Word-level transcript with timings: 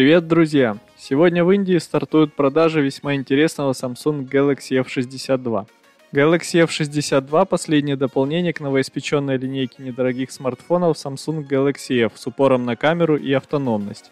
Привет, 0.00 0.26
друзья! 0.26 0.78
Сегодня 0.96 1.44
в 1.44 1.52
Индии 1.52 1.76
стартуют 1.76 2.32
продажи 2.32 2.80
весьма 2.80 3.16
интересного 3.16 3.72
Samsung 3.72 4.26
Galaxy 4.26 4.82
F62. 4.82 5.66
Galaxy 6.10 6.66
F62– 6.66 7.44
последнее 7.46 7.96
дополнение 7.96 8.54
к 8.54 8.60
новоиспеченной 8.60 9.36
линейке 9.36 9.82
недорогих 9.82 10.30
смартфонов 10.30 10.96
Samsung 10.96 11.46
Galaxy 11.46 12.06
F 12.06 12.12
с 12.14 12.26
упором 12.26 12.64
на 12.64 12.76
камеру 12.76 13.18
и 13.18 13.30
автономность. 13.34 14.10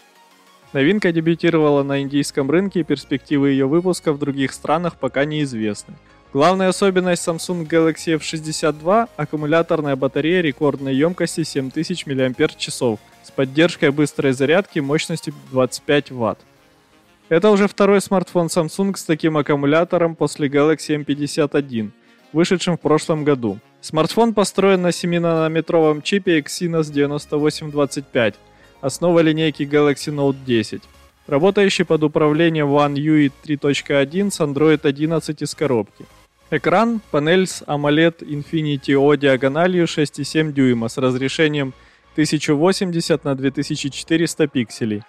Новинка 0.74 1.10
дебютировала 1.10 1.82
на 1.82 2.02
индийском 2.02 2.50
рынке 2.50 2.80
и 2.80 2.84
перспективы 2.84 3.48
ее 3.48 3.66
выпуска 3.66 4.12
в 4.12 4.18
других 4.18 4.52
странах 4.52 4.96
пока 4.96 5.24
неизвестны. 5.24 5.94
Главная 6.34 6.68
особенность 6.68 7.26
Samsung 7.26 7.66
Galaxy 7.66 8.14
F62– 8.18 9.08
аккумуляторная 9.16 9.96
батарея 9.96 10.42
рекордной 10.42 10.94
емкости 10.94 11.44
7000 11.44 12.04
мАч 12.04 12.36
с 13.28 13.30
поддержкой 13.30 13.90
быстрой 13.90 14.32
зарядки 14.32 14.78
мощностью 14.78 15.34
25 15.52 16.10
Вт. 16.12 16.38
Это 17.28 17.50
уже 17.50 17.68
второй 17.68 18.00
смартфон 18.00 18.46
Samsung 18.46 18.96
с 18.96 19.04
таким 19.04 19.36
аккумулятором 19.36 20.16
после 20.16 20.48
Galaxy 20.48 21.04
M51, 21.04 21.90
вышедшим 22.32 22.78
в 22.78 22.80
прошлом 22.80 23.24
году. 23.24 23.58
Смартфон 23.82 24.32
построен 24.32 24.80
на 24.80 24.88
7-нанометровом 24.88 26.00
чипе 26.00 26.40
Exynos 26.40 26.90
9825, 26.90 28.34
основа 28.80 29.20
линейки 29.20 29.64
Galaxy 29.64 30.10
Note 30.10 30.36
10, 30.46 30.82
работающий 31.26 31.84
под 31.84 32.02
управлением 32.04 32.68
One 32.68 32.94
UI 32.94 33.30
3.1 33.44 34.30
с 34.30 34.40
Android 34.40 34.80
11 34.86 35.42
из 35.42 35.54
коробки. 35.54 36.06
Экран– 36.50 37.02
панель 37.10 37.46
с 37.46 37.62
AMOLED 37.66 38.20
Infinity 38.20 38.94
O 38.94 39.14
диагональю 39.18 39.84
6,7 39.84 40.52
дюйма 40.52 40.88
с 40.88 40.96
разрешением 40.96 41.68
1080 41.68 41.87
на 43.24 43.36
2400 43.36 44.48
пикселей. 44.48 45.02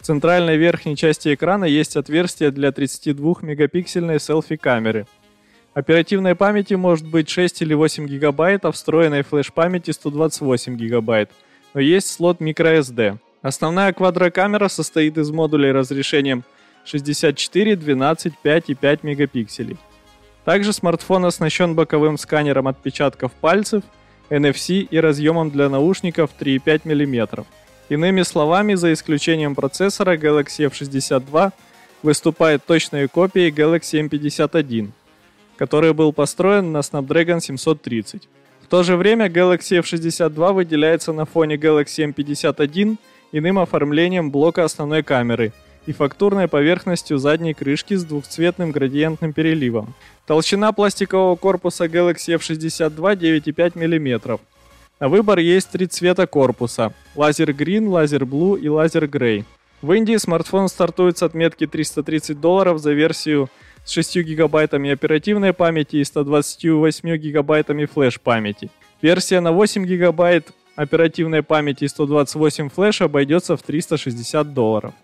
В 0.00 0.06
центральной 0.06 0.56
верхней 0.56 0.96
части 0.96 1.34
экрана 1.34 1.64
есть 1.64 1.96
отверстие 1.96 2.50
для 2.50 2.70
32-мегапиксельной 2.70 4.18
селфи-камеры. 4.18 5.06
Оперативной 5.74 6.34
памяти 6.34 6.72
может 6.72 7.06
быть 7.06 7.28
6 7.28 7.60
или 7.60 7.74
8 7.74 8.06
гигабайт, 8.06 8.64
а 8.64 8.72
встроенной 8.72 9.22
флеш-памяти 9.22 9.90
128 9.90 10.76
гигабайт, 10.76 11.30
но 11.74 11.80
есть 11.80 12.10
слот 12.10 12.40
microSD. 12.40 13.18
Основная 13.42 13.92
квадрокамера 13.92 14.68
состоит 14.68 15.18
из 15.18 15.30
модулей 15.30 15.72
разрешением 15.72 16.44
64, 16.86 17.76
12, 17.76 18.38
5 18.38 18.70
и 18.70 18.74
5 18.74 19.02
мегапикселей. 19.02 19.76
Также 20.46 20.72
смартфон 20.72 21.26
оснащен 21.26 21.74
боковым 21.74 22.16
сканером 22.16 22.68
отпечатков 22.68 23.32
пальцев, 23.32 23.82
NFC 24.30 24.86
и 24.90 24.98
разъемом 24.98 25.50
для 25.50 25.68
наушников 25.68 26.30
3,5 26.38 26.82
мм. 26.84 27.44
Иными 27.88 28.22
словами, 28.22 28.74
за 28.74 28.92
исключением 28.92 29.54
процессора, 29.54 30.16
Galaxy 30.16 30.68
F62 30.70 31.52
выступает 32.02 32.64
точной 32.64 33.08
копией 33.08 33.50
Galaxy 33.50 34.08
M51, 34.08 34.90
который 35.56 35.92
был 35.92 36.12
построен 36.12 36.72
на 36.72 36.78
Snapdragon 36.78 37.40
730. 37.40 38.28
В 38.62 38.68
то 38.68 38.82
же 38.82 38.96
время 38.96 39.28
Galaxy 39.28 39.80
F62 39.80 40.52
выделяется 40.52 41.12
на 41.12 41.24
фоне 41.24 41.56
Galaxy 41.56 42.12
M51 42.12 42.96
иным 43.32 43.58
оформлением 43.58 44.30
блока 44.30 44.64
основной 44.64 45.02
камеры– 45.02 45.52
и 45.86 45.92
фактурной 45.92 46.48
поверхностью 46.48 47.18
задней 47.18 47.54
крышки 47.54 47.94
с 47.94 48.04
двухцветным 48.04 48.72
градиентным 48.72 49.32
переливом. 49.32 49.94
Толщина 50.26 50.72
пластикового 50.72 51.36
корпуса 51.36 51.86
Galaxy 51.86 52.36
F62 52.36 53.16
9,5 53.16 53.78
мм. 53.78 54.38
На 54.98 55.08
выбор 55.08 55.38
есть 55.38 55.70
три 55.70 55.86
цвета 55.86 56.26
корпуса– 56.26 56.92
лазер 57.14 57.50
Green, 57.50 57.86
лазер 57.88 58.24
Blue 58.24 58.58
и 58.58 58.68
лазер 58.68 59.04
Grey. 59.04 59.44
В 59.82 59.92
Индии 59.92 60.16
смартфон 60.16 60.68
стартует 60.68 61.18
с 61.18 61.22
отметки 61.22 61.66
330 61.66 62.40
долларов 62.40 62.78
за 62.78 62.92
версию 62.92 63.50
с 63.84 63.90
6 63.90 64.16
гигабайтами 64.16 64.90
оперативной 64.90 65.52
памяти 65.52 65.96
и 65.96 66.04
128 66.04 67.16
гигабайтами 67.18 67.84
флеш-памяти. 67.84 68.70
Версия 69.02 69.40
на 69.40 69.52
8 69.52 69.84
гигабайт 69.84 70.48
оперативной 70.76 71.42
памяти 71.42 71.84
и 71.84 71.88
128 71.88 72.70
флеш 72.70 73.02
обойдется 73.02 73.56
в 73.56 73.62
360 73.62 74.54
долларов. 74.54 74.94